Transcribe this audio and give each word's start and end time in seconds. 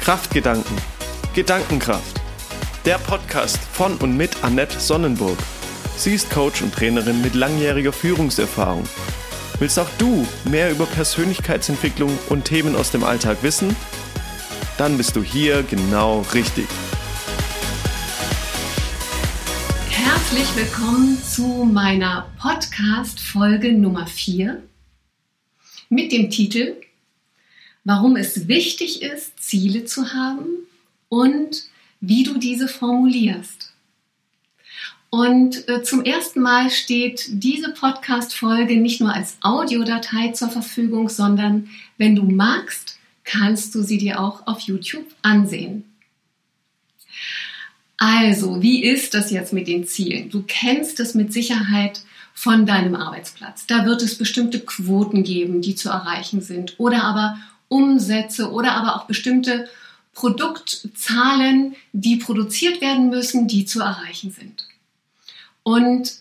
Kraftgedanken. 0.00 0.76
Gedankenkraft. 1.34 2.18
Der 2.86 2.96
Podcast 2.96 3.58
von 3.58 3.98
und 3.98 4.16
mit 4.16 4.42
Annette 4.42 4.80
Sonnenburg. 4.80 5.36
Sie 5.94 6.14
ist 6.14 6.30
Coach 6.30 6.62
und 6.62 6.74
Trainerin 6.74 7.20
mit 7.20 7.34
langjähriger 7.34 7.92
Führungserfahrung. 7.92 8.84
Willst 9.58 9.78
auch 9.78 9.90
du 9.98 10.26
mehr 10.44 10.70
über 10.70 10.86
Persönlichkeitsentwicklung 10.86 12.18
und 12.30 12.46
Themen 12.46 12.76
aus 12.76 12.90
dem 12.90 13.04
Alltag 13.04 13.42
wissen? 13.42 13.76
Dann 14.78 14.96
bist 14.96 15.16
du 15.16 15.22
hier 15.22 15.62
genau 15.64 16.24
richtig. 16.32 16.66
Herzlich 19.90 20.56
willkommen 20.56 21.22
zu 21.22 21.68
meiner 21.70 22.26
Podcast-Folge 22.40 23.74
Nummer 23.74 24.06
4 24.06 24.62
mit 25.90 26.10
dem 26.10 26.30
Titel 26.30 26.76
Warum 27.90 28.14
es 28.14 28.46
wichtig 28.46 29.02
ist, 29.02 29.42
Ziele 29.42 29.84
zu 29.84 30.14
haben 30.14 30.46
und 31.08 31.64
wie 32.00 32.22
du 32.22 32.38
diese 32.38 32.68
formulierst. 32.68 33.72
Und 35.10 35.68
äh, 35.68 35.82
zum 35.82 36.04
ersten 36.04 36.40
Mal 36.40 36.70
steht 36.70 37.24
diese 37.28 37.70
Podcast-Folge 37.70 38.76
nicht 38.76 39.00
nur 39.00 39.12
als 39.12 39.38
Audiodatei 39.40 40.28
zur 40.28 40.50
Verfügung, 40.50 41.08
sondern 41.08 41.68
wenn 41.98 42.14
du 42.14 42.22
magst, 42.22 43.00
kannst 43.24 43.74
du 43.74 43.82
sie 43.82 43.98
dir 43.98 44.20
auch 44.20 44.46
auf 44.46 44.60
YouTube 44.60 45.06
ansehen. 45.22 45.82
Also, 47.96 48.62
wie 48.62 48.84
ist 48.84 49.14
das 49.14 49.32
jetzt 49.32 49.52
mit 49.52 49.66
den 49.66 49.84
Zielen? 49.84 50.30
Du 50.30 50.44
kennst 50.46 51.00
es 51.00 51.16
mit 51.16 51.32
Sicherheit 51.32 52.02
von 52.34 52.66
deinem 52.66 52.94
Arbeitsplatz. 52.94 53.66
Da 53.66 53.84
wird 53.84 54.00
es 54.00 54.16
bestimmte 54.16 54.60
Quoten 54.60 55.24
geben, 55.24 55.60
die 55.60 55.74
zu 55.74 55.88
erreichen 55.88 56.40
sind 56.40 56.78
oder 56.78 57.02
aber 57.02 57.36
Umsätze 57.70 58.50
oder 58.50 58.72
aber 58.72 58.96
auch 58.96 59.06
bestimmte 59.06 59.68
Produktzahlen, 60.12 61.74
die 61.92 62.16
produziert 62.16 62.82
werden 62.82 63.08
müssen, 63.08 63.48
die 63.48 63.64
zu 63.64 63.80
erreichen 63.80 64.30
sind. 64.30 64.66
Und 65.62 66.12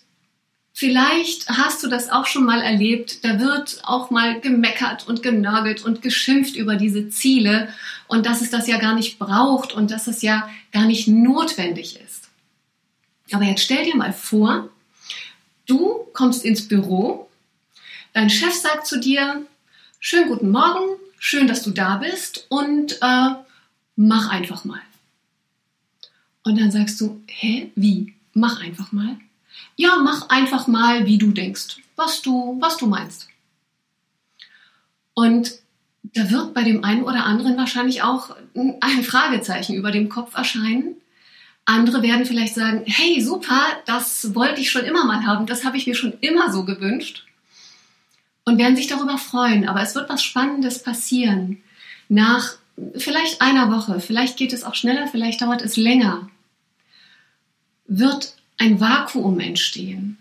vielleicht 0.73 1.50
hast 1.50 1.83
du 1.83 1.89
das 1.89 2.09
auch 2.09 2.25
schon 2.25 2.45
mal 2.45 2.61
erlebt, 2.61 3.25
da 3.25 3.39
wird 3.39 3.81
auch 3.83 4.09
mal 4.09 4.39
gemeckert 4.39 5.08
und 5.08 5.22
genörgelt 5.22 5.83
und 5.83 6.02
geschimpft 6.02 6.55
über 6.55 6.77
diese 6.77 7.09
Ziele 7.09 7.70
und 8.08 8.25
dass 8.25 8.42
es 8.42 8.50
das 8.50 8.67
ja 8.67 8.77
gar 8.77 8.95
nicht 8.95 9.20
braucht 9.20 9.73
und 9.73 9.92
dass 9.92 10.08
es 10.08 10.22
ja 10.22 10.50
gar 10.72 10.86
nicht 10.86 11.09
notwendig 11.09 12.00
ist. 12.00 12.30
Aber 13.31 13.44
jetzt 13.44 13.64
stell 13.64 13.83
dir 13.83 13.95
mal 13.95 14.14
vor, 14.14 14.70
Du 15.70 16.08
kommst 16.14 16.45
ins 16.45 16.67
Büro, 16.67 17.30
dein 18.14 18.31
Chef 18.31 18.55
sagt 18.55 18.88
zu 18.88 19.00
dir, 19.00 19.45
schönen 20.00 20.27
guten 20.27 20.50
Morgen, 20.50 20.97
schön, 21.20 21.48
dass 21.48 21.62
du 21.62 21.72
da 21.72 21.98
bist 21.98 22.45
und 22.50 22.94
äh, 23.02 23.30
mach 23.95 24.30
einfach 24.30 24.66
mal. 24.66 24.81
Und 26.44 26.59
dann 26.59 26.72
sagst 26.72 27.00
du, 27.02 27.22
hä, 27.28 27.72
wie? 27.76 28.16
Mach 28.34 28.61
einfach 28.61 28.92
mal. 28.92 29.17
Ja, 29.76 29.98
mach 29.98 30.30
einfach 30.30 30.67
mal, 30.67 31.06
wie 31.06 31.17
du 31.17 31.31
denkst, 31.31 31.78
was 31.95 32.22
du, 32.22 32.58
was 32.59 32.78
du 32.78 32.88
meinst. 32.88 33.28
Und 35.14 35.52
da 36.03 36.30
wird 36.31 36.53
bei 36.53 36.64
dem 36.64 36.84
einen 36.84 37.03
oder 37.03 37.26
anderen 37.26 37.58
wahrscheinlich 37.58 38.02
auch 38.02 38.36
ein 38.56 39.04
Fragezeichen 39.04 39.76
über 39.76 39.92
dem 39.92 40.09
Kopf 40.09 40.33
erscheinen, 40.36 40.95
andere 41.70 42.02
werden 42.02 42.26
vielleicht 42.26 42.56
sagen, 42.56 42.83
hey, 42.88 43.22
super, 43.22 43.61
das 43.86 44.33
wollte 44.33 44.59
ich 44.59 44.72
schon 44.72 44.86
immer 44.86 45.06
mal 45.06 45.26
haben, 45.26 45.45
das 45.45 45.64
habe 45.66 45.78
ich 45.78 45.86
mir 45.86 45.94
schon 45.94 46.14
immer 46.20 46.52
so 46.52 46.66
gewünscht. 46.66 47.26
Und 48.50 48.58
werden 48.58 48.75
sich 48.75 48.88
darüber 48.88 49.17
freuen. 49.17 49.67
Aber 49.67 49.81
es 49.81 49.95
wird 49.95 50.09
was 50.09 50.23
Spannendes 50.23 50.81
passieren. 50.81 51.61
Nach 52.08 52.55
vielleicht 52.95 53.42
einer 53.42 53.72
Woche, 53.72 54.00
vielleicht 54.00 54.38
geht 54.38 54.53
es 54.53 54.64
auch 54.64 54.75
schneller, 54.75 55.08
vielleicht 55.08 55.42
dauert 55.42 55.61
es 55.61 55.77
länger, 55.77 56.30
wird 57.88 58.36
ein 58.58 58.80
Vakuum 58.80 59.39
entstehen. 59.39 60.17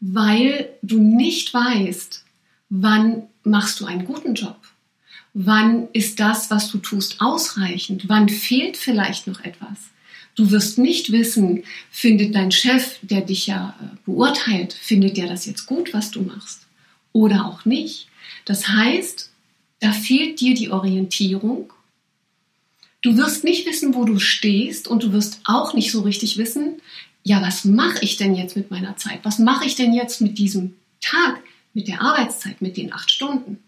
Weil 0.00 0.68
du 0.82 0.98
nicht 1.00 1.52
weißt, 1.52 2.24
wann 2.68 3.24
machst 3.42 3.80
du 3.80 3.86
einen 3.86 4.04
guten 4.04 4.34
Job 4.34 4.60
Wann 5.32 5.88
ist 5.92 6.18
das, 6.18 6.50
was 6.50 6.70
du 6.70 6.78
tust, 6.78 7.20
ausreichend? 7.20 8.08
Wann 8.08 8.28
fehlt 8.28 8.76
vielleicht 8.76 9.26
noch 9.26 9.40
etwas? 9.40 9.78
Du 10.40 10.50
wirst 10.50 10.78
nicht 10.78 11.12
wissen, 11.12 11.64
findet 11.90 12.34
dein 12.34 12.50
Chef, 12.50 12.96
der 13.02 13.20
dich 13.20 13.46
ja 13.46 13.74
äh, 13.78 13.96
beurteilt, 14.06 14.72
findet 14.72 15.18
der 15.18 15.26
das 15.26 15.44
jetzt 15.44 15.66
gut, 15.66 15.92
was 15.92 16.12
du 16.12 16.22
machst? 16.22 16.66
Oder 17.12 17.44
auch 17.44 17.66
nicht. 17.66 18.08
Das 18.46 18.66
heißt, 18.66 19.30
da 19.80 19.92
fehlt 19.92 20.40
dir 20.40 20.54
die 20.54 20.70
Orientierung. 20.70 21.70
Du 23.02 23.18
wirst 23.18 23.44
nicht 23.44 23.66
wissen, 23.66 23.94
wo 23.94 24.06
du 24.06 24.18
stehst 24.18 24.88
und 24.88 25.02
du 25.02 25.12
wirst 25.12 25.42
auch 25.44 25.74
nicht 25.74 25.92
so 25.92 26.00
richtig 26.00 26.38
wissen, 26.38 26.80
ja, 27.22 27.42
was 27.42 27.66
mache 27.66 27.98
ich 28.00 28.16
denn 28.16 28.34
jetzt 28.34 28.56
mit 28.56 28.70
meiner 28.70 28.96
Zeit? 28.96 29.20
Was 29.24 29.38
mache 29.38 29.66
ich 29.66 29.74
denn 29.74 29.92
jetzt 29.92 30.22
mit 30.22 30.38
diesem 30.38 30.74
Tag, 31.02 31.42
mit 31.74 31.86
der 31.86 32.00
Arbeitszeit, 32.00 32.62
mit 32.62 32.78
den 32.78 32.94
acht 32.94 33.10
Stunden? 33.10 33.58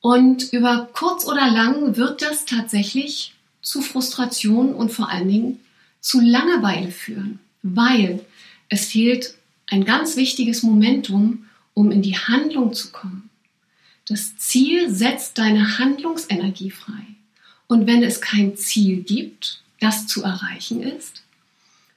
Und 0.00 0.54
über 0.54 0.88
kurz 0.94 1.26
oder 1.26 1.50
lang 1.50 1.98
wird 1.98 2.22
das 2.22 2.46
tatsächlich 2.46 3.34
zu 3.68 3.82
Frustration 3.82 4.74
und 4.74 4.90
vor 4.90 5.10
allen 5.10 5.28
Dingen 5.28 5.60
zu 6.00 6.20
Langeweile 6.20 6.90
führen, 6.90 7.38
weil 7.62 8.24
es 8.68 8.86
fehlt 8.86 9.34
ein 9.66 9.84
ganz 9.84 10.16
wichtiges 10.16 10.62
Momentum, 10.62 11.46
um 11.74 11.90
in 11.90 12.02
die 12.02 12.16
Handlung 12.16 12.72
zu 12.72 12.90
kommen. 12.90 13.30
Das 14.06 14.36
Ziel 14.38 14.90
setzt 14.90 15.38
deine 15.38 15.78
Handlungsenergie 15.78 16.70
frei. 16.70 17.06
Und 17.66 17.86
wenn 17.86 18.02
es 18.02 18.20
kein 18.20 18.56
Ziel 18.56 19.02
gibt, 19.02 19.62
das 19.80 20.06
zu 20.06 20.22
erreichen 20.22 20.82
ist, 20.82 21.22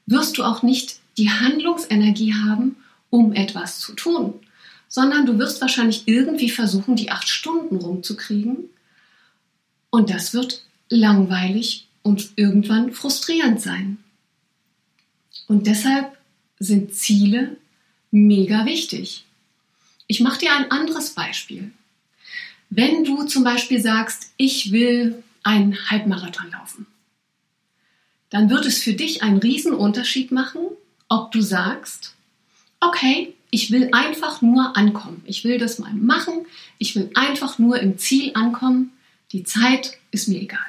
wirst 0.05 0.37
du 0.37 0.43
auch 0.43 0.61
nicht 0.63 0.99
die 1.17 1.29
Handlungsenergie 1.29 2.33
haben, 2.33 2.75
um 3.09 3.33
etwas 3.33 3.79
zu 3.79 3.93
tun 3.93 4.33
sondern 4.91 5.25
du 5.25 5.39
wirst 5.39 5.61
wahrscheinlich 5.61 6.03
irgendwie 6.05 6.49
versuchen, 6.49 6.97
die 6.97 7.11
acht 7.11 7.29
Stunden 7.29 7.77
rumzukriegen. 7.77 8.65
Und 9.89 10.09
das 10.09 10.33
wird 10.33 10.63
langweilig 10.91 11.87
und 12.03 12.31
irgendwann 12.35 12.93
frustrierend 12.93 13.61
sein. 13.61 13.97
Und 15.47 15.65
deshalb 15.67 16.17
sind 16.59 16.93
Ziele 16.93 17.57
mega 18.11 18.65
wichtig. 18.65 19.25
Ich 20.07 20.19
mache 20.19 20.39
dir 20.39 20.55
ein 20.55 20.69
anderes 20.69 21.11
Beispiel. 21.11 21.71
Wenn 22.69 23.03
du 23.03 23.23
zum 23.23 23.43
Beispiel 23.43 23.81
sagst, 23.81 24.31
ich 24.37 24.71
will 24.71 25.23
einen 25.43 25.89
Halbmarathon 25.89 26.51
laufen, 26.51 26.85
dann 28.29 28.49
wird 28.49 28.65
es 28.65 28.81
für 28.81 28.93
dich 28.93 29.23
einen 29.23 29.39
Unterschied 29.73 30.31
machen, 30.31 30.61
ob 31.09 31.31
du 31.31 31.41
sagst, 31.41 32.15
okay, 32.79 33.33
ich 33.49 33.71
will 33.71 33.89
einfach 33.91 34.41
nur 34.41 34.77
ankommen. 34.77 35.21
Ich 35.25 35.43
will 35.43 35.57
das 35.57 35.79
mal 35.79 35.93
machen. 35.93 36.45
Ich 36.77 36.95
will 36.95 37.11
einfach 37.15 37.59
nur 37.59 37.79
im 37.79 37.97
Ziel 37.97 38.31
ankommen. 38.33 38.93
Die 39.33 39.43
Zeit 39.43 39.97
ist 40.11 40.29
mir 40.29 40.41
egal. 40.41 40.59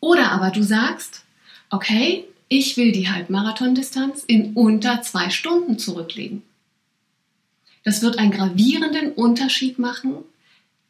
Oder 0.00 0.32
aber 0.32 0.50
du 0.50 0.62
sagst, 0.62 1.22
okay, 1.70 2.24
ich 2.48 2.76
will 2.76 2.92
die 2.92 3.08
Halbmarathondistanz 3.08 4.24
in 4.26 4.52
unter 4.54 5.02
zwei 5.02 5.30
Stunden 5.30 5.78
zurücklegen. 5.78 6.42
Das 7.84 8.02
wird 8.02 8.18
einen 8.18 8.32
gravierenden 8.32 9.12
Unterschied 9.12 9.78
machen 9.78 10.16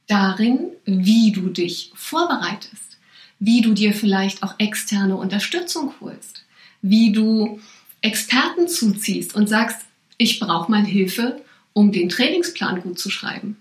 darin, 0.07 0.71
wie 0.85 1.33
du 1.33 1.49
dich 1.49 1.93
vorbereitest, 1.95 2.99
wie 3.39 3.61
du 3.61 3.75
dir 3.75 3.93
vielleicht 3.93 4.43
auch 4.43 4.55
externe 4.59 5.17
Unterstützung 5.17 5.93
holst, 6.01 6.45
wie 6.83 7.13
du 7.13 7.61
Experten 8.03 8.69
zuziehst 8.69 9.35
und 9.35 9.49
sagst, 9.49 9.87
ich 10.19 10.39
brauche 10.39 10.71
mal 10.71 10.85
Hilfe, 10.85 11.43
um 11.73 11.93
den 11.93 12.09
Trainingsplan 12.09 12.81
gut 12.83 12.99
zu 12.99 13.11
schreiben. 13.11 13.57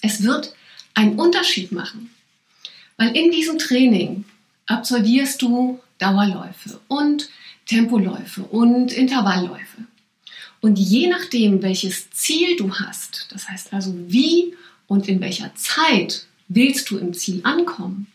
Es 0.00 0.22
wird 0.22 0.54
einen 0.94 1.18
Unterschied 1.18 1.70
machen, 1.70 2.10
weil 2.96 3.16
in 3.16 3.30
diesem 3.30 3.58
Training 3.58 4.24
absolvierst 4.66 5.42
du 5.42 5.80
Dauerläufe 5.98 6.80
und 6.88 7.28
Tempoläufe 7.66 8.42
und 8.42 8.92
Intervallläufe. 8.92 9.86
Und 10.60 10.78
je 10.78 11.08
nachdem, 11.08 11.62
welches 11.62 12.10
Ziel 12.10 12.56
du 12.56 12.74
hast, 12.74 13.26
das 13.30 13.48
heißt 13.48 13.72
also 13.72 13.92
wie 14.08 14.54
und 14.86 15.08
in 15.08 15.20
welcher 15.20 15.54
Zeit 15.54 16.26
willst 16.48 16.90
du 16.90 16.98
im 16.98 17.14
Ziel 17.14 17.40
ankommen, 17.44 18.06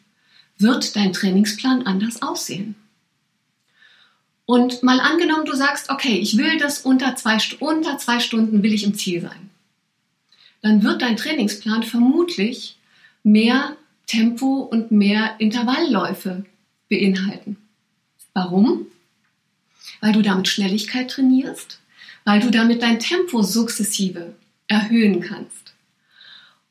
wird 0.58 0.96
dein 0.96 1.14
Trainingsplan 1.14 1.84
anders 1.84 2.22
aussehen. 2.22 2.76
Und 4.46 4.82
mal 4.82 5.02
angenommen, 5.02 5.46
du 5.46 5.56
sagst, 5.56 5.90
okay, 5.90 6.18
ich 6.18 6.38
will 6.38 6.58
das 6.58 6.80
unter 6.80 7.16
zwei, 7.16 7.38
unter 7.60 7.98
zwei 7.98 8.20
Stunden 8.20 8.64
will 8.64 8.74
ich 8.74 8.86
im 8.86 8.96
Ziel 8.96 9.22
sein. 9.22 9.50
Dann 10.62 10.84
wird 10.84 11.02
dein 11.02 11.18
Trainingsplan 11.18 11.84
vermutlich 11.84 12.78
mehr 13.24 13.76
Tempo 14.08 14.62
und 14.62 14.92
mehr 14.92 15.36
Intervallläufe 15.40 16.46
beinhalten. 16.90 17.58
Warum? 18.34 18.88
Weil 20.02 20.14
du 20.14 20.22
damit 20.22 20.48
Schnelligkeit 20.48 21.12
trainierst, 21.12 21.80
weil 22.24 22.40
du 22.40 22.50
damit 22.50 22.82
dein 22.82 23.00
Tempo 23.00 23.42
sukzessive 23.44 24.34
erhöhen 24.68 25.22
kannst. 25.22 25.74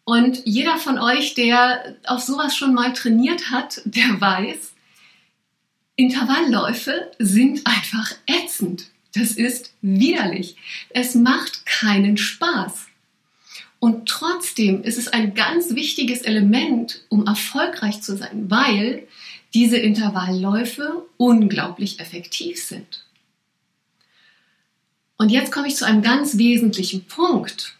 Und 0.05 0.43
jeder 0.45 0.79
von 0.79 0.99
euch, 0.99 1.35
der 1.35 1.97
auf 2.07 2.21
sowas 2.21 2.57
schon 2.57 2.75
mal 2.75 2.93
trainiert 2.93 3.51
hat, 3.51 3.83
der 3.85 4.21
weiß, 4.21 4.73
Intervallläufe 5.97 7.11
sind 7.19 7.67
einfach 7.67 8.13
ätzend. 8.27 8.91
Das 9.15 9.33
ist 9.33 9.75
widerlich. 9.81 10.57
Es 10.91 11.15
macht 11.15 11.67
keinen 11.67 12.17
Spaß. 12.17 12.87
Und 13.87 14.09
trotzdem 14.09 14.83
ist 14.83 14.99
es 14.99 15.07
ein 15.07 15.35
ganz 15.35 15.77
wichtiges 15.77 16.23
Element, 16.23 17.05
um 17.09 17.25
erfolgreich 17.25 18.03
zu 18.03 18.17
sein, 18.17 18.51
weil 18.51 19.07
diese 19.55 19.77
Intervallläufe 19.77 21.07
unglaublich 21.19 22.01
effektiv 22.01 22.61
sind. 22.61 23.05
Und 25.19 25.29
jetzt 25.29 25.53
komme 25.53 25.69
ich 25.69 25.77
zu 25.77 25.87
einem 25.87 26.03
ganz 26.03 26.37
wesentlichen 26.37 27.05
Punkt. 27.05 27.77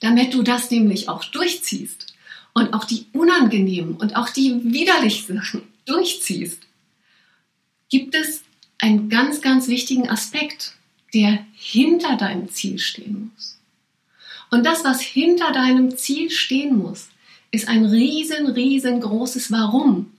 Damit 0.00 0.34
du 0.34 0.42
das 0.42 0.68
nämlich 0.72 1.08
auch 1.08 1.22
durchziehst 1.26 2.12
und 2.52 2.74
auch 2.74 2.84
die 2.84 3.06
unangenehmen 3.12 3.94
und 3.94 4.16
auch 4.16 4.30
die 4.30 4.64
widerlichen 4.64 5.36
Sachen 5.36 5.62
durchziehst, 5.84 6.58
gibt 7.88 8.16
es 8.16 8.42
einen 8.80 9.08
ganz, 9.08 9.42
ganz 9.42 9.68
wichtigen 9.68 10.10
Aspekt, 10.10 10.72
der 11.14 11.46
hinter 11.54 12.16
deinem 12.16 12.48
Ziel 12.50 12.80
stehen 12.80 13.30
muss. 13.32 13.57
Und 14.50 14.64
das, 14.64 14.84
was 14.84 15.00
hinter 15.00 15.52
deinem 15.52 15.96
Ziel 15.96 16.30
stehen 16.30 16.76
muss, 16.76 17.08
ist 17.50 17.68
ein 17.68 17.84
riesen, 17.84 18.46
riesengroßes 18.46 19.50
Warum. 19.50 20.12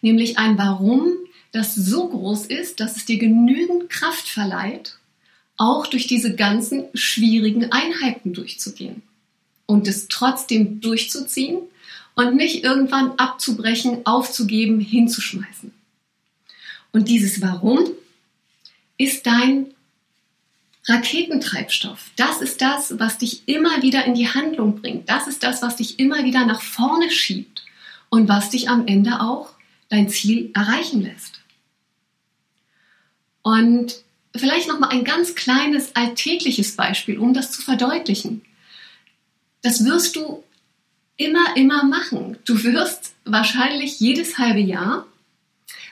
Nämlich 0.00 0.38
ein 0.38 0.58
Warum, 0.58 1.12
das 1.52 1.74
so 1.74 2.08
groß 2.08 2.46
ist, 2.46 2.80
dass 2.80 2.96
es 2.96 3.04
dir 3.04 3.18
genügend 3.18 3.88
Kraft 3.90 4.28
verleiht, 4.28 4.98
auch 5.56 5.86
durch 5.86 6.06
diese 6.06 6.34
ganzen 6.34 6.84
schwierigen 6.94 7.72
Einheiten 7.72 8.32
durchzugehen. 8.32 9.02
Und 9.66 9.88
es 9.88 10.08
trotzdem 10.08 10.80
durchzuziehen 10.80 11.58
und 12.14 12.36
nicht 12.36 12.64
irgendwann 12.64 13.12
abzubrechen, 13.12 14.06
aufzugeben, 14.06 14.80
hinzuschmeißen. 14.80 15.72
Und 16.92 17.08
dieses 17.08 17.42
Warum 17.42 17.80
ist 18.96 19.26
dein 19.26 19.66
Raketentreibstoff. 20.88 22.10
Das 22.16 22.40
ist 22.40 22.62
das, 22.62 22.98
was 22.98 23.18
dich 23.18 23.46
immer 23.46 23.82
wieder 23.82 24.04
in 24.06 24.14
die 24.14 24.28
Handlung 24.28 24.80
bringt. 24.80 25.08
Das 25.08 25.26
ist 25.26 25.42
das, 25.42 25.60
was 25.60 25.76
dich 25.76 25.98
immer 25.98 26.24
wieder 26.24 26.46
nach 26.46 26.62
vorne 26.62 27.10
schiebt 27.10 27.64
und 28.08 28.28
was 28.28 28.50
dich 28.50 28.70
am 28.70 28.86
Ende 28.86 29.20
auch 29.20 29.50
dein 29.90 30.08
Ziel 30.08 30.50
erreichen 30.54 31.02
lässt. 31.02 31.40
Und 33.42 34.02
vielleicht 34.34 34.68
noch 34.68 34.78
mal 34.78 34.88
ein 34.88 35.04
ganz 35.04 35.34
kleines 35.34 35.94
alltägliches 35.94 36.76
Beispiel, 36.76 37.18
um 37.18 37.34
das 37.34 37.52
zu 37.52 37.62
verdeutlichen. 37.62 38.42
Das 39.62 39.84
wirst 39.84 40.16
du 40.16 40.42
immer, 41.16 41.56
immer 41.56 41.84
machen. 41.84 42.38
Du 42.44 42.62
wirst 42.62 43.14
wahrscheinlich 43.24 44.00
jedes 44.00 44.38
halbe 44.38 44.60
Jahr 44.60 45.06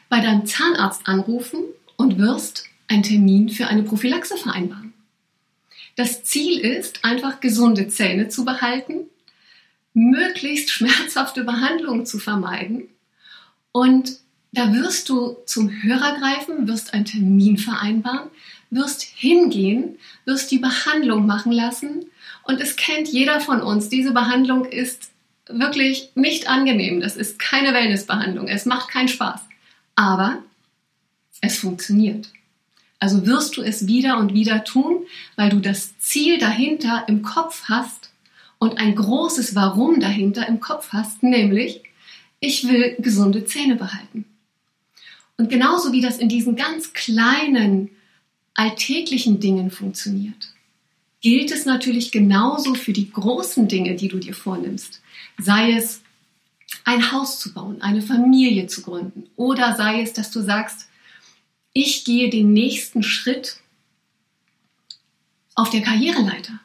bei 0.08 0.20
deinem 0.20 0.46
Zahnarzt 0.46 1.06
anrufen 1.06 1.60
und 1.96 2.18
wirst 2.18 2.64
einen 2.88 3.02
Termin 3.02 3.48
für 3.48 3.66
eine 3.66 3.82
Prophylaxe 3.82 4.36
vereinbaren. 4.36 4.85
Das 5.96 6.22
Ziel 6.22 6.60
ist, 6.60 7.04
einfach 7.04 7.40
gesunde 7.40 7.88
Zähne 7.88 8.28
zu 8.28 8.44
behalten, 8.44 9.06
möglichst 9.94 10.70
schmerzhafte 10.70 11.42
Behandlungen 11.42 12.04
zu 12.06 12.18
vermeiden. 12.18 12.88
Und 13.72 14.18
da 14.52 14.72
wirst 14.72 15.08
du 15.08 15.36
zum 15.46 15.70
Hörer 15.70 16.18
greifen, 16.18 16.68
wirst 16.68 16.94
einen 16.94 17.06
Termin 17.06 17.56
vereinbaren, 17.58 18.30
wirst 18.70 19.02
hingehen, 19.02 19.98
wirst 20.26 20.50
die 20.50 20.58
Behandlung 20.58 21.26
machen 21.26 21.52
lassen. 21.52 22.06
Und 22.44 22.60
es 22.60 22.76
kennt 22.76 23.08
jeder 23.08 23.40
von 23.40 23.62
uns, 23.62 23.88
diese 23.88 24.12
Behandlung 24.12 24.66
ist 24.66 25.10
wirklich 25.48 26.10
nicht 26.14 26.48
angenehm, 26.48 27.00
das 27.00 27.16
ist 27.16 27.38
keine 27.38 27.72
Wellnessbehandlung, 27.72 28.48
es 28.48 28.66
macht 28.66 28.90
keinen 28.90 29.08
Spaß, 29.08 29.40
aber 29.94 30.42
es 31.40 31.58
funktioniert. 31.58 32.28
Also 32.98 33.26
wirst 33.26 33.56
du 33.56 33.62
es 33.62 33.86
wieder 33.86 34.18
und 34.18 34.32
wieder 34.32 34.64
tun, 34.64 35.04
weil 35.36 35.50
du 35.50 35.60
das 35.60 35.98
Ziel 35.98 36.38
dahinter 36.38 37.04
im 37.08 37.22
Kopf 37.22 37.64
hast 37.64 38.10
und 38.58 38.78
ein 38.78 38.94
großes 38.94 39.54
Warum 39.54 40.00
dahinter 40.00 40.48
im 40.48 40.60
Kopf 40.60 40.88
hast, 40.92 41.22
nämlich 41.22 41.82
ich 42.40 42.68
will 42.68 42.96
gesunde 42.98 43.44
Zähne 43.44 43.76
behalten. 43.76 44.24
Und 45.36 45.50
genauso 45.50 45.92
wie 45.92 46.00
das 46.00 46.18
in 46.18 46.28
diesen 46.28 46.56
ganz 46.56 46.92
kleinen 46.92 47.90
alltäglichen 48.54 49.40
Dingen 49.40 49.70
funktioniert, 49.70 50.54
gilt 51.20 51.50
es 51.50 51.66
natürlich 51.66 52.12
genauso 52.12 52.74
für 52.74 52.92
die 52.92 53.10
großen 53.10 53.68
Dinge, 53.68 53.96
die 53.96 54.08
du 54.08 54.18
dir 54.18 54.34
vornimmst. 54.34 55.02
Sei 55.38 55.72
es 55.72 56.00
ein 56.84 57.12
Haus 57.12 57.38
zu 57.38 57.52
bauen, 57.52 57.82
eine 57.82 58.00
Familie 58.00 58.66
zu 58.66 58.82
gründen 58.82 59.24
oder 59.36 59.76
sei 59.76 60.02
es, 60.02 60.12
dass 60.12 60.30
du 60.30 60.40
sagst, 60.40 60.85
ich 61.76 62.04
gehe 62.04 62.30
den 62.30 62.54
nächsten 62.54 63.02
Schritt 63.02 63.58
auf 65.54 65.68
der 65.68 65.82
Karriereleiter. 65.82 66.58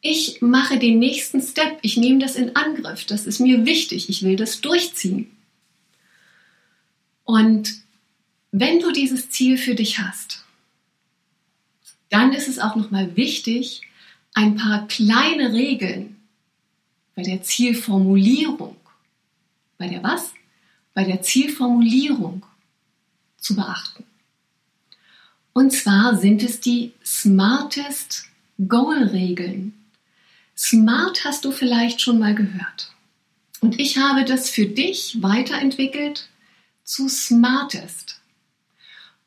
Ich 0.00 0.42
mache 0.42 0.80
den 0.80 0.98
nächsten 0.98 1.40
Step, 1.40 1.78
ich 1.82 1.96
nehme 1.96 2.18
das 2.18 2.34
in 2.34 2.56
Angriff, 2.56 3.04
das 3.04 3.28
ist 3.28 3.38
mir 3.38 3.64
wichtig, 3.66 4.08
ich 4.08 4.24
will 4.24 4.34
das 4.34 4.60
durchziehen. 4.60 5.30
Und 7.22 7.72
wenn 8.50 8.80
du 8.80 8.90
dieses 8.90 9.30
Ziel 9.30 9.56
für 9.56 9.76
dich 9.76 10.00
hast, 10.00 10.44
dann 12.08 12.32
ist 12.32 12.48
es 12.48 12.58
auch 12.58 12.74
nochmal 12.74 13.14
wichtig, 13.14 13.82
ein 14.34 14.56
paar 14.56 14.88
kleine 14.88 15.52
Regeln 15.52 16.16
bei 17.14 17.22
der 17.22 17.44
Zielformulierung, 17.44 18.76
bei 19.78 19.86
der 19.86 20.02
was? 20.02 20.32
Bei 20.94 21.04
der 21.04 21.22
Zielformulierung 21.22 22.44
zu 23.36 23.54
beachten. 23.54 24.04
Und 25.52 25.72
zwar 25.72 26.16
sind 26.16 26.42
es 26.42 26.60
die 26.60 26.92
Smartest 27.04 28.24
Goal-Regeln. 28.68 29.74
Smart 30.56 31.24
hast 31.24 31.44
du 31.44 31.52
vielleicht 31.52 32.00
schon 32.00 32.18
mal 32.18 32.34
gehört. 32.34 32.92
Und 33.60 33.78
ich 33.78 33.98
habe 33.98 34.24
das 34.24 34.50
für 34.50 34.66
dich 34.66 35.22
weiterentwickelt 35.22 36.28
zu 36.84 37.08
Smartest. 37.08 38.20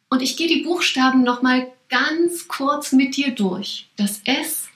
Und 0.09 0.21
ich 0.21 0.37
gehe 0.37 0.47
die 0.47 0.63
Buchstaben 0.63 1.23
noch 1.23 1.41
mal 1.41 1.71
ganz 1.89 2.47
kurz 2.47 2.91
mit 2.91 3.15
dir 3.15 3.31
durch. 3.31 3.87
Das 3.95 4.21
S 4.25 4.67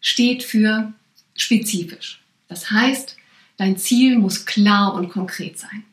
steht 0.00 0.42
für 0.42 0.92
spezifisch. 1.36 2.22
Das 2.48 2.70
heißt, 2.70 3.16
dein 3.56 3.76
Ziel 3.78 4.18
muss 4.18 4.46
klar 4.46 4.94
und 4.94 5.10
konkret 5.10 5.58
sein. 5.58 5.84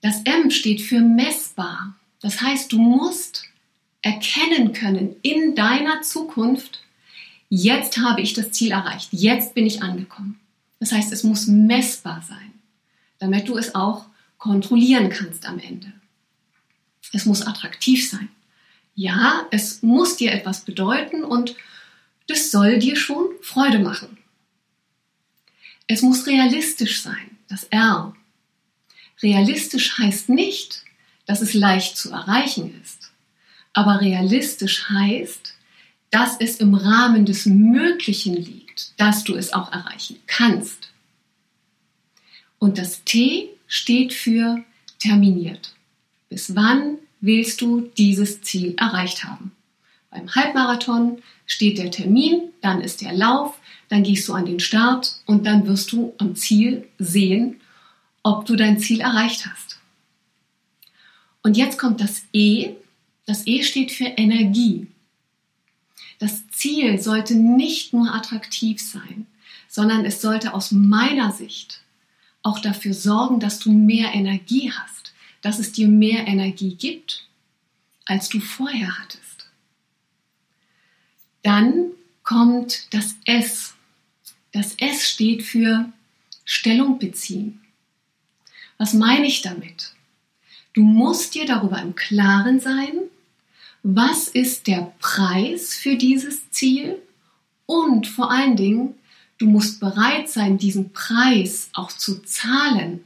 Das 0.00 0.22
M 0.24 0.50
steht 0.50 0.80
für 0.80 1.00
messbar. 1.00 1.97
Das 2.20 2.40
heißt, 2.40 2.72
du 2.72 2.78
musst 2.78 3.44
erkennen 4.02 4.72
können 4.72 5.16
in 5.22 5.54
deiner 5.54 6.02
Zukunft, 6.02 6.80
jetzt 7.48 7.98
habe 7.98 8.20
ich 8.20 8.34
das 8.34 8.52
Ziel 8.52 8.72
erreicht, 8.72 9.08
jetzt 9.12 9.54
bin 9.54 9.66
ich 9.66 9.82
angekommen. 9.82 10.38
Das 10.80 10.92
heißt, 10.92 11.12
es 11.12 11.24
muss 11.24 11.46
messbar 11.46 12.22
sein, 12.26 12.52
damit 13.18 13.48
du 13.48 13.56
es 13.56 13.74
auch 13.74 14.06
kontrollieren 14.38 15.10
kannst 15.10 15.46
am 15.46 15.58
Ende. 15.58 15.92
Es 17.12 17.24
muss 17.24 17.42
attraktiv 17.42 18.08
sein. 18.08 18.28
Ja, 18.94 19.46
es 19.50 19.82
muss 19.82 20.16
dir 20.16 20.32
etwas 20.32 20.64
bedeuten 20.64 21.24
und 21.24 21.54
das 22.26 22.50
soll 22.50 22.78
dir 22.78 22.96
schon 22.96 23.26
Freude 23.42 23.78
machen. 23.78 24.18
Es 25.86 26.02
muss 26.02 26.26
realistisch 26.26 27.00
sein, 27.02 27.38
das 27.48 27.64
R. 27.64 28.14
Realistisch 29.22 29.98
heißt 29.98 30.28
nicht, 30.28 30.84
dass 31.28 31.42
es 31.42 31.52
leicht 31.52 31.96
zu 31.96 32.10
erreichen 32.10 32.74
ist. 32.82 33.12
Aber 33.74 34.00
realistisch 34.00 34.88
heißt, 34.88 35.54
dass 36.10 36.40
es 36.40 36.56
im 36.56 36.74
Rahmen 36.74 37.26
des 37.26 37.44
Möglichen 37.44 38.34
liegt, 38.34 38.98
dass 38.98 39.24
du 39.24 39.36
es 39.36 39.52
auch 39.52 39.70
erreichen 39.70 40.16
kannst. 40.26 40.90
Und 42.58 42.78
das 42.78 43.04
T 43.04 43.50
steht 43.66 44.14
für 44.14 44.64
terminiert. 44.98 45.74
Bis 46.30 46.56
wann 46.56 46.96
willst 47.20 47.60
du 47.60 47.82
dieses 47.98 48.40
Ziel 48.40 48.74
erreicht 48.78 49.24
haben? 49.24 49.52
Beim 50.10 50.34
Halbmarathon 50.34 51.20
steht 51.44 51.76
der 51.76 51.90
Termin, 51.90 52.40
dann 52.62 52.80
ist 52.80 53.02
der 53.02 53.12
Lauf, 53.12 53.60
dann 53.90 54.02
gehst 54.02 54.26
du 54.28 54.32
an 54.32 54.46
den 54.46 54.60
Start 54.60 55.20
und 55.26 55.46
dann 55.46 55.66
wirst 55.66 55.92
du 55.92 56.14
am 56.16 56.34
Ziel 56.34 56.88
sehen, 56.98 57.60
ob 58.22 58.46
du 58.46 58.56
dein 58.56 58.78
Ziel 58.78 59.00
erreicht 59.00 59.46
hast. 59.46 59.77
Und 61.42 61.56
jetzt 61.56 61.78
kommt 61.78 62.00
das 62.00 62.22
E. 62.32 62.74
Das 63.26 63.46
E 63.46 63.62
steht 63.62 63.92
für 63.92 64.04
Energie. 64.04 64.88
Das 66.18 66.48
Ziel 66.50 67.00
sollte 67.00 67.34
nicht 67.34 67.92
nur 67.92 68.12
attraktiv 68.12 68.80
sein, 68.80 69.26
sondern 69.68 70.04
es 70.04 70.20
sollte 70.20 70.54
aus 70.54 70.72
meiner 70.72 71.32
Sicht 71.32 71.82
auch 72.42 72.58
dafür 72.58 72.94
sorgen, 72.94 73.40
dass 73.40 73.60
du 73.60 73.70
mehr 73.70 74.14
Energie 74.14 74.72
hast, 74.72 75.12
dass 75.42 75.58
es 75.58 75.72
dir 75.72 75.88
mehr 75.88 76.26
Energie 76.26 76.74
gibt, 76.74 77.26
als 78.04 78.28
du 78.28 78.40
vorher 78.40 78.98
hattest. 78.98 79.48
Dann 81.42 81.92
kommt 82.22 82.92
das 82.92 83.14
S. 83.24 83.74
Das 84.52 84.74
S 84.74 85.08
steht 85.08 85.42
für 85.42 85.92
Stellung 86.44 86.98
beziehen. 86.98 87.60
Was 88.78 88.94
meine 88.94 89.26
ich 89.26 89.42
damit? 89.42 89.92
Du 90.78 90.84
musst 90.84 91.34
dir 91.34 91.44
darüber 91.44 91.82
im 91.82 91.96
Klaren 91.96 92.60
sein, 92.60 93.00
was 93.82 94.28
ist 94.28 94.68
der 94.68 94.92
Preis 95.00 95.74
für 95.74 95.96
dieses 95.96 96.52
Ziel 96.52 97.02
und 97.66 98.06
vor 98.06 98.30
allen 98.30 98.54
Dingen, 98.54 98.94
du 99.38 99.46
musst 99.46 99.80
bereit 99.80 100.28
sein, 100.28 100.56
diesen 100.56 100.92
Preis 100.92 101.68
auch 101.72 101.90
zu 101.90 102.22
zahlen. 102.22 103.02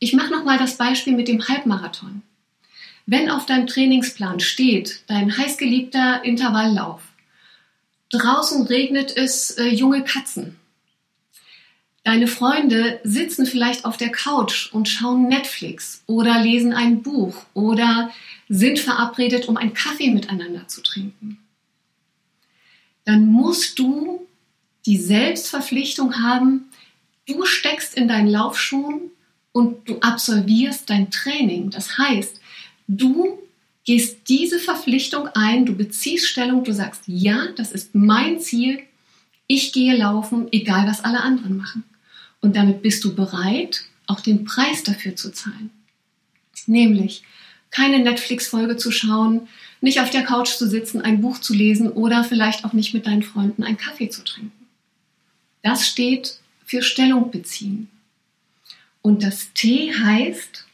Ich 0.00 0.12
mache 0.12 0.32
nochmal 0.32 0.58
das 0.58 0.76
Beispiel 0.76 1.12
mit 1.12 1.28
dem 1.28 1.46
Halbmarathon. 1.46 2.22
Wenn 3.06 3.30
auf 3.30 3.46
deinem 3.46 3.68
Trainingsplan 3.68 4.40
steht, 4.40 5.04
dein 5.06 5.38
heißgeliebter 5.38 6.24
Intervalllauf, 6.24 7.02
draußen 8.10 8.66
regnet 8.66 9.16
es 9.16 9.52
äh, 9.52 9.68
junge 9.68 10.02
Katzen, 10.02 10.56
Deine 12.04 12.26
Freunde 12.26 13.00
sitzen 13.02 13.46
vielleicht 13.46 13.86
auf 13.86 13.96
der 13.96 14.12
Couch 14.12 14.70
und 14.72 14.90
schauen 14.90 15.26
Netflix 15.26 16.02
oder 16.06 16.38
lesen 16.38 16.74
ein 16.74 17.02
Buch 17.02 17.34
oder 17.54 18.10
sind 18.50 18.78
verabredet, 18.78 19.48
um 19.48 19.56
einen 19.56 19.72
Kaffee 19.72 20.10
miteinander 20.10 20.68
zu 20.68 20.82
trinken. 20.82 21.38
Dann 23.06 23.24
musst 23.26 23.78
du 23.78 24.26
die 24.84 24.98
Selbstverpflichtung 24.98 26.22
haben, 26.22 26.66
du 27.26 27.46
steckst 27.46 27.94
in 27.94 28.06
deinen 28.06 28.28
Laufschuhen 28.28 29.10
und 29.52 29.88
du 29.88 29.98
absolvierst 30.00 30.90
dein 30.90 31.10
Training. 31.10 31.70
Das 31.70 31.96
heißt, 31.96 32.38
du 32.86 33.38
gehst 33.84 34.28
diese 34.28 34.58
Verpflichtung 34.58 35.28
ein, 35.28 35.64
du 35.64 35.74
beziehst 35.74 36.28
Stellung, 36.28 36.64
du 36.64 36.72
sagst, 36.72 37.04
ja, 37.06 37.48
das 37.56 37.72
ist 37.72 37.94
mein 37.94 38.40
Ziel, 38.40 38.80
ich 39.46 39.72
gehe 39.72 39.96
laufen, 39.96 40.48
egal 40.52 40.86
was 40.86 41.02
alle 41.02 41.22
anderen 41.22 41.56
machen. 41.56 41.84
Und 42.44 42.56
damit 42.56 42.82
bist 42.82 43.02
du 43.04 43.14
bereit, 43.14 43.84
auch 44.06 44.20
den 44.20 44.44
Preis 44.44 44.82
dafür 44.82 45.16
zu 45.16 45.32
zahlen. 45.32 45.70
Nämlich 46.66 47.22
keine 47.70 48.00
Netflix-Folge 48.00 48.76
zu 48.76 48.90
schauen, 48.90 49.48
nicht 49.80 49.98
auf 49.98 50.10
der 50.10 50.24
Couch 50.24 50.50
zu 50.50 50.68
sitzen, 50.68 51.00
ein 51.00 51.22
Buch 51.22 51.38
zu 51.38 51.54
lesen 51.54 51.90
oder 51.90 52.22
vielleicht 52.22 52.66
auch 52.66 52.74
nicht 52.74 52.92
mit 52.92 53.06
deinen 53.06 53.22
Freunden 53.22 53.64
einen 53.64 53.78
Kaffee 53.78 54.10
zu 54.10 54.22
trinken. 54.24 54.66
Das 55.62 55.88
steht 55.88 56.38
für 56.66 56.82
Stellung 56.82 57.30
beziehen. 57.30 57.88
Und 59.00 59.22
das 59.22 59.54
T 59.54 59.94
heißt, 59.94 60.66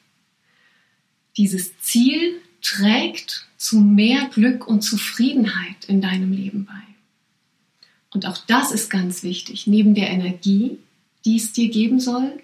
dieses 1.36 1.78
Ziel 1.78 2.40
trägt 2.62 3.46
zu 3.58 3.78
mehr 3.78 4.28
Glück 4.34 4.66
und 4.66 4.82
Zufriedenheit 4.82 5.84
in 5.86 6.00
deinem 6.00 6.32
Leben 6.32 6.64
bei. 6.64 6.82
Und 8.12 8.26
auch 8.26 8.38
das 8.48 8.72
ist 8.72 8.90
ganz 8.90 9.22
wichtig. 9.22 9.68
Neben 9.68 9.94
der 9.94 10.10
Energie 10.10 10.76
die 11.24 11.36
es 11.36 11.52
dir 11.52 11.68
geben 11.68 12.00
soll, 12.00 12.40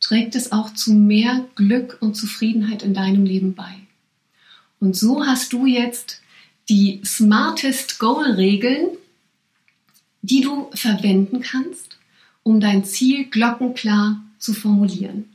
trägt 0.00 0.34
es 0.34 0.52
auch 0.52 0.72
zu 0.74 0.92
mehr 0.92 1.46
Glück 1.54 1.98
und 2.00 2.14
Zufriedenheit 2.14 2.82
in 2.82 2.94
deinem 2.94 3.24
Leben 3.24 3.54
bei. 3.54 3.74
Und 4.80 4.96
so 4.96 5.24
hast 5.26 5.52
du 5.52 5.66
jetzt 5.66 6.20
die 6.68 7.00
Smartest 7.04 7.98
Goal 7.98 8.32
Regeln, 8.32 8.88
die 10.22 10.40
du 10.40 10.70
verwenden 10.74 11.40
kannst, 11.40 11.98
um 12.42 12.60
dein 12.60 12.84
Ziel 12.84 13.26
glockenklar 13.26 14.22
zu 14.38 14.52
formulieren. 14.52 15.30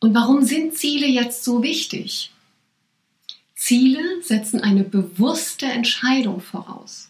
Und 0.00 0.14
warum 0.14 0.42
sind 0.42 0.74
Ziele 0.74 1.06
jetzt 1.06 1.44
so 1.44 1.62
wichtig? 1.62 2.32
Ziele 3.54 4.22
setzen 4.22 4.60
eine 4.60 4.84
bewusste 4.84 5.66
Entscheidung 5.66 6.40
voraus. 6.40 7.07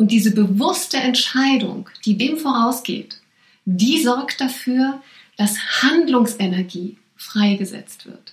Und 0.00 0.12
diese 0.12 0.30
bewusste 0.30 0.96
Entscheidung, 0.96 1.90
die 2.06 2.16
dem 2.16 2.38
vorausgeht, 2.38 3.20
die 3.66 4.02
sorgt 4.02 4.40
dafür, 4.40 5.02
dass 5.36 5.82
Handlungsenergie 5.82 6.96
freigesetzt 7.16 8.06
wird. 8.06 8.32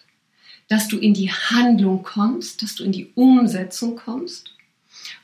Dass 0.69 0.88
du 0.88 0.97
in 0.97 1.13
die 1.13 1.29
Handlung 1.29 2.03
kommst, 2.03 2.62
dass 2.62 2.75
du 2.75 2.86
in 2.86 2.93
die 2.93 3.12
Umsetzung 3.15 3.97
kommst 3.97 4.53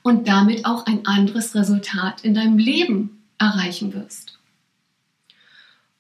und 0.02 0.28
damit 0.28 0.66
auch 0.66 0.86
ein 0.86 1.06
anderes 1.06 1.56
Resultat 1.56 2.26
in 2.26 2.34
deinem 2.34 2.58
Leben 2.58 3.24
erreichen 3.38 3.94
wirst. 3.94 4.38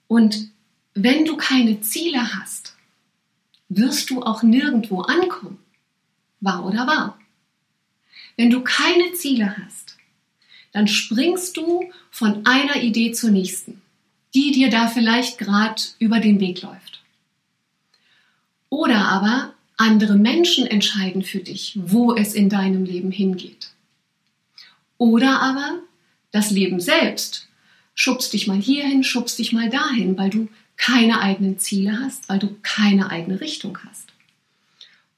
Und 0.10 0.50
wenn 0.94 1.24
du 1.24 1.38
keine 1.38 1.80
Ziele 1.80 2.36
hast, 2.36 2.76
wirst 3.70 4.10
du 4.10 4.22
auch 4.22 4.44
nirgendwo 4.44 5.04
ankommen. 5.04 5.60
Wahr 6.42 6.66
oder 6.66 6.86
wahr? 6.86 7.18
Wenn 8.36 8.50
du 8.50 8.62
keine 8.62 9.14
Ziele 9.14 9.56
hast, 9.56 9.93
dann 10.74 10.88
springst 10.88 11.56
du 11.56 11.90
von 12.12 12.46
einer 12.46 12.84
Idee 12.84 13.14
zur 13.14 13.32
nächsten, 13.32 13.82
die 14.36 14.52
dir 14.52 14.70
da 14.70 14.88
vielleicht 14.88 15.38
gerade 15.38 15.82
über 16.00 16.20
den 16.20 16.40
Weg 16.40 16.62
läuft. 16.62 17.02
Oder 18.70 19.08
aber 19.08 19.54
andere 19.78 20.16
Menschen 20.16 20.68
entscheiden 20.68 21.24
für 21.24 21.40
dich, 21.40 21.78
wo 21.82 22.14
es 22.16 22.34
in 22.34 22.50
deinem 22.50 22.86
Leben 22.86 23.12
hingeht. 23.12 23.70
Oder 24.98 25.42
aber 25.42 25.80
das 26.32 26.52
Leben 26.52 26.80
selbst 26.80 27.48
schubst 27.96 28.34
dich 28.34 28.48
mal 28.48 28.60
hierhin, 28.60 29.04
schubst 29.04 29.38
dich 29.38 29.54
mal 29.54 29.70
dahin, 29.70 30.18
weil 30.18 30.30
du 30.30 30.50
keine 30.78 31.22
eigenen 31.22 31.60
Ziele 31.60 32.00
hast, 32.00 32.28
weil 32.30 32.40
du 32.40 32.56
keine 32.64 33.12
eigene 33.12 33.40
Richtung 33.40 33.78
hast. 33.86 34.10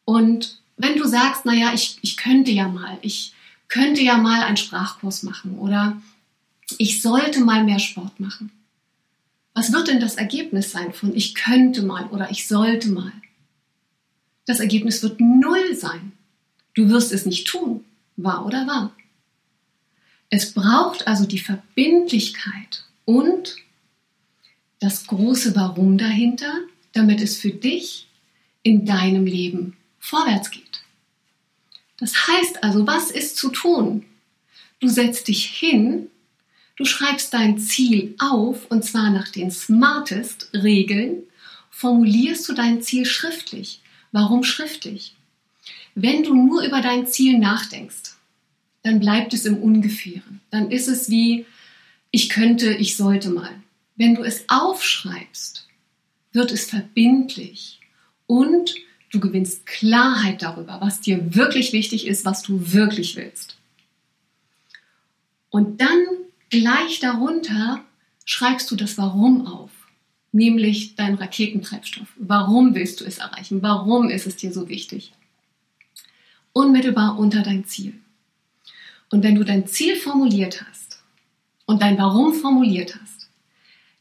Und 0.03 0.59
wenn 0.77 0.97
du 0.97 1.07
sagst, 1.07 1.45
naja, 1.45 1.71
ich, 1.73 1.97
ich 2.01 2.17
könnte 2.17 2.51
ja 2.51 2.67
mal, 2.67 2.97
ich, 3.01 3.33
könnte 3.75 4.01
ja 4.01 4.17
mal 4.17 4.41
einen 4.43 4.55
Sprachkurs 4.55 5.23
machen 5.23 5.59
oder 5.59 6.01
ich 6.77 7.01
sollte 7.01 7.41
mal 7.41 7.65
mehr 7.65 7.79
Sport 7.79 8.21
machen. 8.21 8.49
Was 9.53 9.73
wird 9.73 9.89
denn 9.89 9.99
das 9.99 10.15
Ergebnis 10.15 10.71
sein 10.71 10.93
von 10.93 11.13
ich 11.13 11.35
könnte 11.35 11.81
mal 11.81 12.05
oder 12.07 12.31
ich 12.31 12.47
sollte 12.47 12.87
mal? 12.89 13.11
Das 14.45 14.61
Ergebnis 14.61 15.03
wird 15.03 15.19
null 15.19 15.75
sein. 15.75 16.13
Du 16.73 16.87
wirst 16.87 17.11
es 17.11 17.25
nicht 17.25 17.47
tun, 17.47 17.83
wahr 18.15 18.45
oder 18.45 18.65
wahr. 18.65 18.95
Es 20.29 20.53
braucht 20.53 21.05
also 21.05 21.25
die 21.25 21.39
Verbindlichkeit 21.39 22.85
und 23.03 23.57
das 24.79 25.05
große 25.05 25.53
Warum 25.53 25.97
dahinter, 25.97 26.53
damit 26.93 27.19
es 27.19 27.35
für 27.35 27.51
dich 27.51 28.07
in 28.63 28.85
deinem 28.85 29.25
Leben 29.25 29.75
vorwärts 29.99 30.49
geht. 30.49 30.64
Das 31.97 32.27
heißt 32.27 32.63
also, 32.63 32.85
was 32.87 33.11
ist 33.11 33.37
zu 33.37 33.49
tun? 33.49 34.05
Du 34.79 34.87
setzt 34.87 35.27
dich 35.27 35.45
hin, 35.45 36.07
du 36.75 36.85
schreibst 36.85 37.33
dein 37.33 37.57
Ziel 37.57 38.15
auf 38.19 38.69
und 38.69 38.83
zwar 38.83 39.09
nach 39.11 39.29
den 39.29 39.51
smartest 39.51 40.49
Regeln, 40.53 41.23
formulierst 41.69 42.47
du 42.49 42.53
dein 42.53 42.81
Ziel 42.81 43.05
schriftlich. 43.05 43.81
Warum 44.11 44.43
schriftlich? 44.43 45.15
Wenn 45.93 46.23
du 46.23 46.35
nur 46.35 46.63
über 46.63 46.81
dein 46.81 47.07
Ziel 47.07 47.37
nachdenkst, 47.39 48.15
dann 48.83 48.99
bleibt 48.99 49.33
es 49.33 49.45
im 49.45 49.57
Ungefähren. 49.57 50.41
Dann 50.51 50.69
ist 50.69 50.87
es 50.87 51.09
wie, 51.09 51.45
ich 52.11 52.29
könnte, 52.29 52.73
ich 52.73 52.97
sollte 52.97 53.29
mal. 53.29 53.51
Wenn 53.95 54.15
du 54.15 54.23
es 54.23 54.43
aufschreibst, 54.47 55.67
wird 56.33 56.51
es 56.51 56.65
verbindlich 56.69 57.79
und 58.27 58.75
Du 59.11 59.19
gewinnst 59.19 59.65
Klarheit 59.65 60.41
darüber, 60.41 60.79
was 60.81 61.01
dir 61.01 61.35
wirklich 61.35 61.73
wichtig 61.73 62.07
ist, 62.07 62.25
was 62.25 62.41
du 62.41 62.73
wirklich 62.73 63.15
willst. 63.15 63.57
Und 65.49 65.79
dann 65.79 66.05
gleich 66.49 66.99
darunter 66.99 67.83
schreibst 68.25 68.69
du 68.71 68.75
das 68.75 68.97
Warum 68.97 69.47
auf, 69.47 69.71
nämlich 70.31 70.95
dein 70.95 71.15
Raketentreibstoff. 71.15 72.07
Warum 72.17 72.75
willst 72.75 72.99
du 72.99 73.05
es 73.05 73.19
erreichen? 73.19 73.61
Warum 73.61 74.09
ist 74.09 74.27
es 74.27 74.35
dir 74.35 74.51
so 74.51 74.67
wichtig? 74.67 75.13
Unmittelbar 76.51 77.17
unter 77.17 77.41
dein 77.41 77.65
Ziel. 77.65 77.93
Und 79.11 79.23
wenn 79.23 79.35
du 79.35 79.43
dein 79.43 79.67
Ziel 79.67 79.95
formuliert 79.95 80.65
hast 80.67 81.01
und 81.65 81.81
dein 81.81 81.97
Warum 81.97 82.33
formuliert 82.33 82.97
hast, 82.99 83.29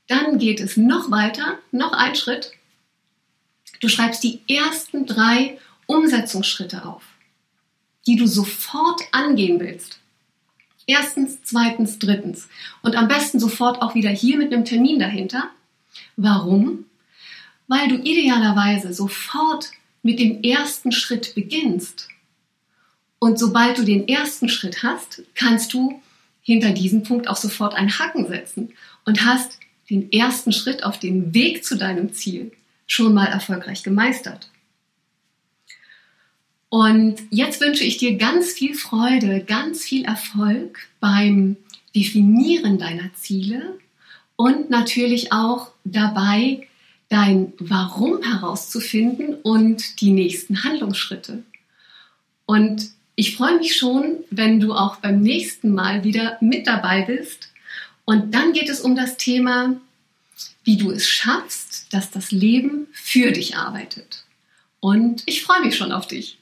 dann 0.09 0.39
geht 0.39 0.61
es 0.61 0.77
noch 0.77 1.11
weiter, 1.11 1.59
noch 1.71 1.93
einen 1.93 2.15
Schritt 2.15 2.53
Du 3.81 3.89
schreibst 3.89 4.23
die 4.23 4.41
ersten 4.49 5.07
drei 5.07 5.59
Umsetzungsschritte 5.87 6.85
auf, 6.85 7.03
die 8.07 8.17
du 8.17 8.27
sofort 8.27 9.03
angehen 9.13 9.61
willst. 9.61 9.99
Erstens, 10.87 11.39
zweitens, 11.43 11.99
drittens. 11.99 12.49
Und 12.83 12.97
am 12.97 13.09
besten 13.09 13.41
sofort 13.41 13.81
auch 13.81 13.95
wieder 13.95 14.11
hier 14.11 14.37
mit 14.37 14.53
einem 14.53 14.65
Termin 14.65 14.99
dahinter. 14.99 15.51
Warum? 16.17 16.85
Weil 17.69 17.89
du 17.89 17.97
idealerweise 17.97 18.93
sofort 18.93 19.71
mit 20.03 20.19
dem 20.19 20.43
ersten 20.43 20.93
Schritt 20.93 21.35
beginnst. 21.35 22.09
Und 23.19 23.39
sobald 23.39 23.79
du 23.79 23.85
den 23.85 24.07
ersten 24.07 24.51
Schritt 24.51 24.83
hast, 24.83 25.23
kannst 25.35 25.73
du 25.73 26.03
hinter 26.43 26.73
diesem 26.73 27.03
Punkt 27.05 27.27
auch 27.27 27.37
sofort 27.37 27.75
einen 27.75 27.99
Haken 27.99 28.29
setzen 28.29 28.75
und 29.07 29.25
hast 29.25 29.59
den 29.89 30.13
ersten 30.13 30.53
Schritt 30.53 30.85
auf 30.85 30.99
dem 30.99 31.33
Weg 31.33 31.65
zu 31.65 31.77
deinem 31.79 32.13
Ziel 32.13 32.53
schon 32.87 33.15
mal 33.15 33.27
erfolgreich 33.27 33.83
gemeistert. 33.83 34.51
Und 36.69 37.17
jetzt 37.31 37.61
wünsche 37.61 37.85
ich 37.85 37.99
dir 37.99 38.17
ganz 38.17 38.53
viel 38.53 38.75
Freude, 38.75 39.45
ganz 39.45 39.85
viel 39.85 40.05
Erfolg 40.05 40.89
beim 40.99 41.57
Definieren 41.95 42.79
deiner 42.79 43.15
Ziele 43.15 43.79
und 44.35 44.71
natürlich 44.71 45.33
auch 45.33 45.71
dabei 45.85 46.67
dein 47.09 47.53
Warum 47.59 48.23
herauszufinden 48.23 49.37
und 49.43 50.01
die 50.01 50.11
nächsten 50.11 50.65
Handlungsschritte. 50.65 51.45
Und 52.47 52.91
ich 53.15 53.37
freue 53.37 53.59
mich 53.59 53.77
schon, 53.77 54.17
wenn 54.31 54.59
du 54.59 54.75
auch 54.75 54.97
beim 54.97 55.21
nächsten 55.21 55.73
Mal 55.73 56.03
wieder 56.03 56.37
mit 56.41 56.67
dabei 56.67 57.03
bist. 57.03 57.53
Und 58.05 58.35
dann 58.35 58.53
geht 58.53 58.69
es 58.69 58.81
um 58.81 58.97
das 58.97 59.17
Thema, 59.17 59.77
wie 60.65 60.77
du 60.77 60.91
es 60.91 61.09
schaffst, 61.09 61.64
dass 61.95 62.11
das 62.11 62.33
Leben 62.33 62.89
für 62.93 63.31
dich 63.31 63.57
arbeitet. 63.57 64.25
Und 64.81 65.23
ich 65.27 65.43
freue 65.43 65.65
mich 65.65 65.77
schon 65.77 65.93
auf 65.93 66.07
dich. 66.09 66.39